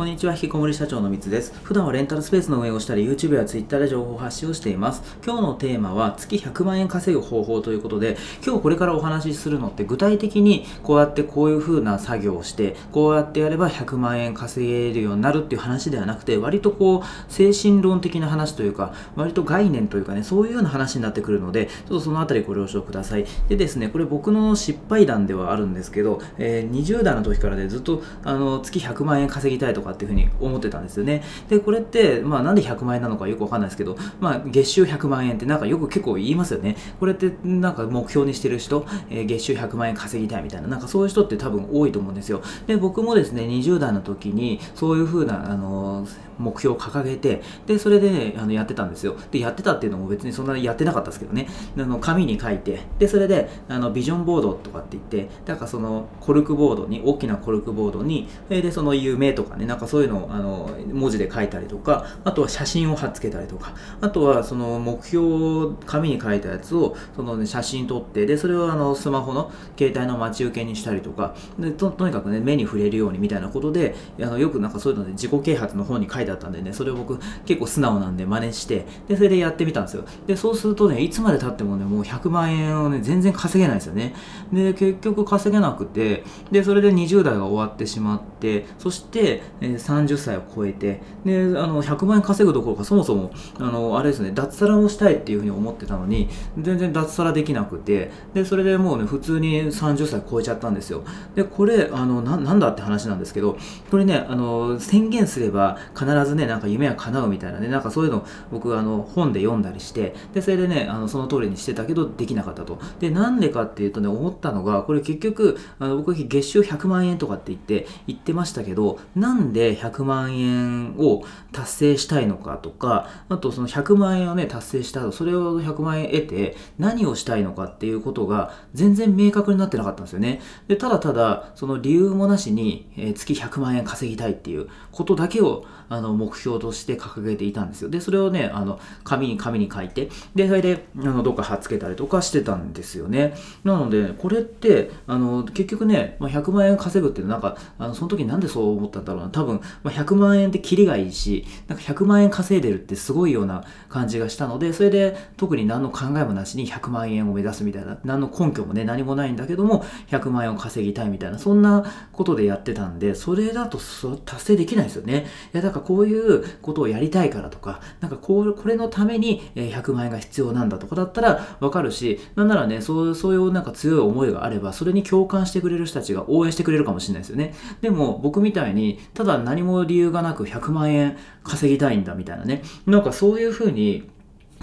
[0.00, 1.52] こんにちは、引きこもり社長のみつです。
[1.62, 5.02] 普段はレンタルスペースの運営をしたり、YouTube や Twitter で情報発信をしています。
[5.22, 23.26] 今日のテーマは、月100万円稼ぐ方法ということで、今日これからお話しするのって、具体的にこうやってこういう風な作業をして、こうやってやれば100万円稼げるようになるっていう話ではなくて、割とこう、精神論的な話というか、割と概念というかね、そういうような話になってくるので、ちょっとそのあたりご了承ください。
[23.50, 31.22] でですね、これ僕の失敗談ではあるんですけど、えー、20代の時からで、ね、ずっと、あの、月100万円稼ぎたいとかっていうふうに思ってたんですよね。
[31.48, 36.76] で、これって、まあなんで100万円なのかよくわかんないですけど、まあ月収100万円ってなんかよく結構言いますよね。
[36.98, 42.42] これってなんか目標にしてる人、えー、月収100万円稼ぎたいみたいな、なんかそういう人って多分多いと思うんですよ。
[42.66, 45.89] で、僕もですね、20代の時にそういうふうな、あの
[46.38, 49.16] 目標を掲げて、で、それで、ね、あのやってたんですよ。
[49.30, 80.04] で、やってたっていうのも別にそんなにやってなかったですけどね、あの紙に書いて、で、それで、あのビジョンボードとかって言って、だからそのコルクボードに、大きなコルクボードに、で、その夢とかね、なんかそういうのをあの文字で書いたりとか、あとは写真を貼っつけたりとか、あとはその目標を紙に書いたやつを、その、ね、写真撮って、で、それをあのスマホの携帯の待ち受けにしたりとか、でととにかくね、目に触れるようにみたいなことで、あのよくなんかそういうので自己啓発の方に書いてあったんでね、それを僕結構素直なんで真似して、で、それでやってみたんですよ。
[80.26, 84.14] で、そうするとね、いつまで経ってもね、もう100万円をね、全然稼げないですよね。
[84.52, 101.04] で、結局稼げなくて、で、それで20代が終わってしまって、そして、えー、30歳を超えて、で、あの、100万円稼ぐどころか、そもそも、あの、あれですね、脱サラをしたいっていうふうに思ってたのに、全然脱サラできなくて、で、それでもうね、普通に30歳超えちゃったんですよ。
[101.34, 103.56] で、これ、あの、な、なんだって話なんですけど、
[103.90, 112.78] これね、あの、宣言すれば必ずね、なんか夢は叶うみたいなね、なんかそういうの僕あの本で読んだりして、で、それでね、あのその通りにしてたけどできなかったと。
[112.98, 130.40] で、なんでかっていうとね、思ったのが、これ結局、あの僕月収100万円とかって言って、言ってましたけど、なんで100万円を達成したいのかとか、あとその100万円をね、達成した後、それを100万円得て何をしたいのかっていうことが全然明確になってなかったんですよね。
[130.68, 137.90] で、ただただ、その理由もなしに、えー、月100万円稼ぎたいっていうことだけをあの目標として掲げていたんですよ。
[137.90, 143.34] で、それをね、あの、紙に紙に書いて、で、それで、あの、どっか貼っつけたりとかしてたんですよね。
[143.64, 149.28] なので、これって、あの、結局ね、まあ、100万円稼ぐっていうのは、なんか、あの、その時なんでそう思ったんだろうな。
[149.30, 163.78] 多分、まあ、100万円ってキリがいいし、なんか100万円稼いでるってすごいような感じがしたので、それで、特に何の考えもなしに100万円を目指すみたいな、何の根拠もね、何もないんだけども、100万円を稼ぎたいみたいな、そんなことでやってたんで、それだと
[164.24, 165.26] 達成できないですよね。
[165.60, 177.54] や、だからこういうことをやりたいからとか、なんかこう、これのために100万円が必要なんだとかだったらわかるし、なんならね、そうそういうなんか強い思いがあれば、それに共感してくれる人たちが応援してくれるかもしれないですよね。
[177.80, 184.08] でも僕みたいに、ただ何も理由がなく100万円稼ぎたいんだみたいなね、なんかそういうふうに、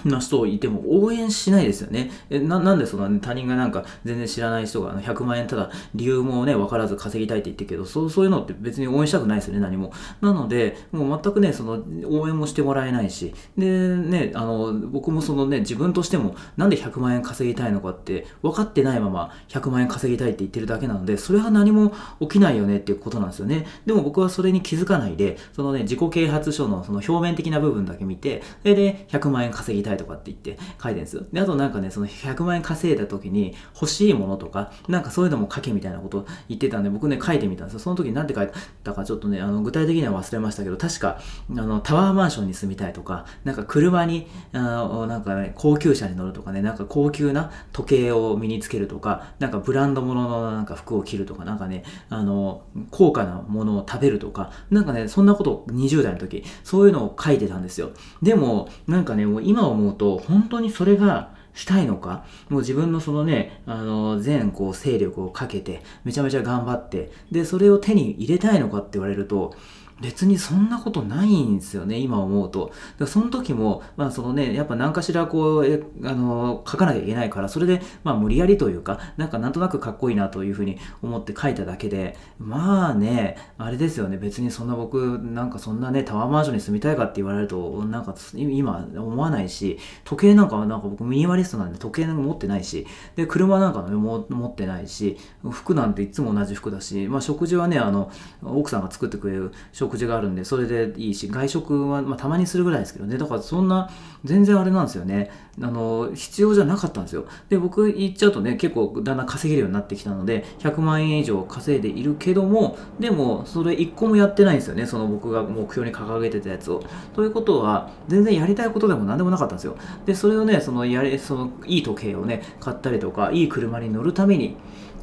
[0.05, 2.11] な人いても応援しないですよね。
[2.29, 9.91] えななんでそんな、ね、他人がなんか全然知らない人が100万円ただ理由もね、分からず稼ぎたいって言ってるけど、そうそういうのって別に応援したくないですよね、何も。
[10.21, 23.65] なので、もう全くね、その応援もしてもらえないし、で、ね、あの、僕もそのね、自分としてもなんで100万円稼ぎたいのかって分かってないまま100万円稼ぎたいって言ってるだけなので、それは何も起きないよねっていうことなんですよね。
[23.85, 31.23] でも僕はそれに気づかないで、そのね、自己啓発書のその表面的な部分だけ見て、それで100万円稼ぎたいとかって言って書いてるんですよ。
[31.31, 37.79] で、あとなんかね、その100万円稼いだ時に欲しいものとか、なんかそういうのも書けみたいなこと言ってたんで、僕ね、書いてみたんですよ。
[37.79, 38.49] その時に何て書い
[38.83, 41.19] たかちょっとね、あの、具体的には忘れましたけど、確か、
[41.51, 57.91] あの、タワーマンションに住みたいとか、なんか車に、あの、なんかね、高級車に乗るとかね、なんか高級な時計を身につけるとか、なんかブランド物のなんか服を着るとか、なんかね、あの、高価なものを食べるとか、なんかね、そんなことを20代の時、そういうのを書いてたんですよ。
[58.21, 62.25] でも、なんかね、もう今思うと、本当にそれがしたいのか？
[62.49, 69.55] もう自分のそのね、あの、全こう勢力をかけて、めちゃめちゃ頑張って、で、それを手に入れたいのかって言われると、
[70.01, 72.71] 別にそんなことないんですよね、今思うと。
[72.99, 92.85] だその時も、まあそのね、やっぱ何かしらこう、えあの、書かなきゃいけないから、それで、まあ無理やりというか、なんかなんとなくかっこいいなというふうに思って書いただけで、まあね、あれですよね、別にそんな僕、なんかそんなね、タワーマンションに住みたいかって言われると、なんか今思わないし、時計なんかはなんか僕ミニマリストなんで時計なんか持ってないし、
[93.15, 95.17] で、車なんかも持ってないし、
[95.49, 98.11] 服なんていつも同じ服だし、まあ食事はね、あの、
[98.43, 103.17] 奥さんが作ってくれる食食事があるんでそれでいいし外食は、まあ、たまにするぐらいですけどね。
[103.17, 103.89] だからそんな
[104.23, 105.31] 全然あれなんですよね。
[105.59, 107.25] あの必要じゃなかったんですよ。
[107.49, 114.85] で僕言っちゃうとね結構だんだん稼げるようになってきたので100万円以上稼いでいるけどもでもそれ1個もやってないんですよね。
[114.85, 116.83] その僕が目標に掲げてたやつを。
[117.15, 119.77] ということは全然やりたいことでも何でもなかったんですよ。
[120.05, 124.57] でそれをねそのやれそのいい時計をね買ったりとかいい車に乗るために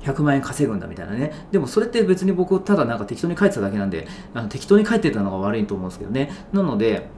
[0.05, 1.33] 100万円稼ぐんだみたいなね。
[1.51, 6.31] でもそれって別に僕ただなんか適当に書いてただけなんで、あの適当に書いてたのが悪いと思うんですけどね。
[6.53, 7.09] なので、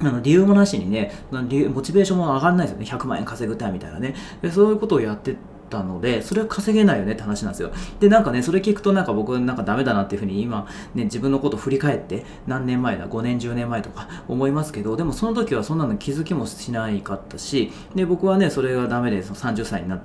[0.00, 2.86] あの理由もなしにね、モチベーションも上がらないですよね。
[2.86, 4.14] 100万円稼ぐたいみたいなね。
[4.42, 5.36] でそういうことをやって
[5.68, 7.70] たので、それは稼げないよねって話なんですよ。
[8.00, 20.02] で、なんかね、それ聞くとなんか僕なんかダメだなっていうふうに今、ね、自分のこと振り返って何年前だ、5年、10年前とか思いますけど、でもその時はそんなの気づきもしないかったし、で、僕はね、それがダメでその30歳になっ、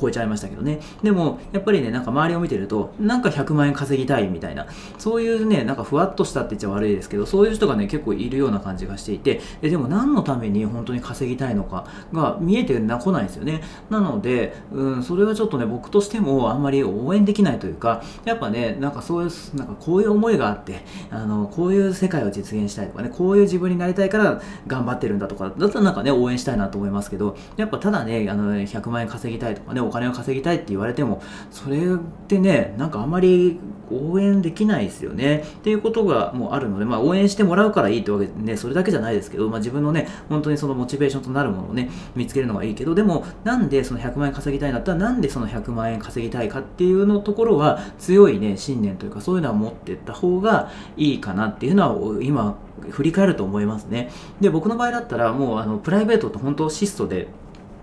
[0.00, 0.80] 超えちゃいましたけどね。
[1.02, 4.66] でも、やっぱりね、なんか周りを見てると、なんか100万円稼ぎたいみたいな、
[4.98, 13.60] そういうね、なんかふわっとしたって言っちゃ悪いですけど、そういう人がね、結構いるような感じがしていて、ででも何のために本当に稼ぎたいのかが見えてこないんですよね。
[13.90, 31.80] なので、うん、それはちょっとね、僕としてもあんまり応援できないというか、やっぱね、なんかそういう、なんかこういう思いがあって、あの、こういう世界を実現したいとかね、こういう自分になりたいから頑張ってるんだとか、だったらなんかね、応援したいなと思いますけど、やっぱただね、あの、100万円稼ぎたいとかね、お金を稼ぎたいって言われても、それっ
[32.28, 33.58] てね、なんかあんまり
[33.90, 35.44] 応援できないですよね。
[35.58, 52.56] っていうことがもうあるので、まあ応援してもらうからいいってわけでね、それだけじゃないですけど、まあ自分のね、本当にそのモチベーションとなるものをね、見つけるのがいいけど、でも、なんでその100万円稼ぎたいんだったら、なんでその100万円稼ぎたいかっていうのところは強いね信念というかそういうのは持ってった方がいいかなっていうのは今
[52.90, 54.10] 振り返ると思いますね。
[54.40, 57.28] で僕の場合だったらもうあのプライベートと本当質素で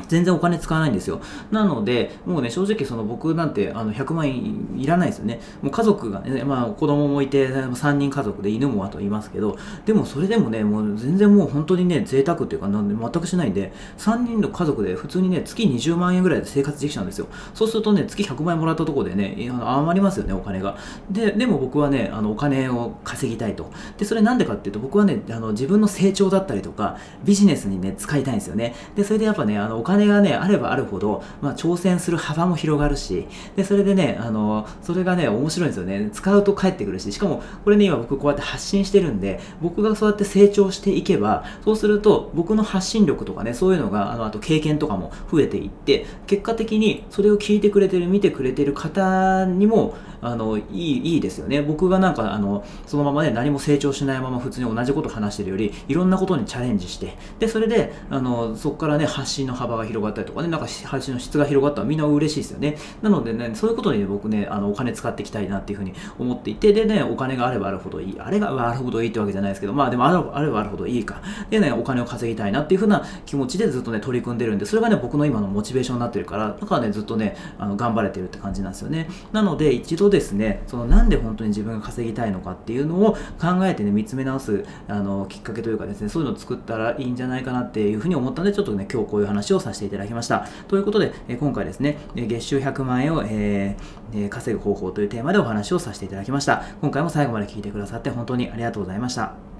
[0.07, 1.21] 全然お金使わないんですよ。
[1.51, 5.39] なので、もうね、正直その僕なんてあの100万円いらないですよね。
[5.61, 17.27] もう家族がね、まあ子供もいて3人家族で犬もあといますけど、でもそれでもね、もう全然もう本当にね、贅沢っていうかなんで全くしないんで、3人の家族で普通にね、月20万円ぐらいで生活できちゃうんですよ。
[17.53, 20.77] そうするとね、月100万円もらったところでね、余りますよね、お金が。
[21.09, 23.71] で、でも僕はね、あのお金を稼ぎたいと。
[23.97, 28.73] で、それなんでかっていうと、僕はね、あの自分の成長だったりとか、ビジネスにね、使いたいんですよね。
[28.95, 36.09] で、それでやっぱね、あのお金金がね、あればあるほど、まあ、挑戦する幅も広がるし、で、それでね、あの、それがね、面白いんですよね。
[36.13, 51.61] 使うと返ってくるし、しかも、これね、今僕こうやって発信してるんで、僕がそうやって成長していけば、そうすると、僕の発信力とかね、そういうのが、あの、あと経験とかも増えていって、結果的にそれを聞いてくれてる、見てくれてる方にも、あの、いい、いいですよね。
[51.61, 62.77] 僕がなんか、あの、そのままね、何も成長しないまま普通に同じこと話してるより、いろんなことにチャレンジして、で、それで、あの、そこからね、発信の幅が広がったりとかね、なんか配信の質が広がったらみんな嬉しいですよね。
[63.01, 68.19] なのでね、そういうことに、ね、僕ね、あのお金使っていきたいなっていうふうに思っていて、でね、お金があればあるほどいい。
[68.19, 71.21] あれがあるほどいいってわけじゃないですけど、まあでもあればあればあるほどいいか。
[71.49, 79.09] でね、お金を稼ぎたいなっていうふうな気持ちでずっとね、取り組んでるんで、それがね、僕の今のモチベーションになってるから、だからね、ずっとね、あの頑張れてるって感じなんですよね。
[79.31, 90.47] なので、一度ですね、そのなんで本当に自分が稼ぎたいのかっていうのを考えてね、見つめ直すあのきっかけというかですね、そういうのを作ったらいいんじゃないかなっていうふうに思ったので、ちょっとね、今日こういう話をささせていただきました。
[90.67, 96.63] ということで、え今回ですね、月収100万円を、えー、稼ぐ方法というテーマでお話をさせていただきました。
[96.81, 99.50] 今回も最後まで聞いてくださって本当にありがとうございました。